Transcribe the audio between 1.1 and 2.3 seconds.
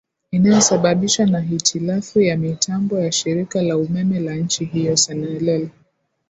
na hitilafu